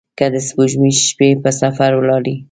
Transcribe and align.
که 0.17 0.25
د 0.33 0.35
سپوږمۍ 0.47 0.93
شپې 1.07 1.29
په 1.43 1.49
سفر 1.61 1.91
ولاړي 1.95 2.35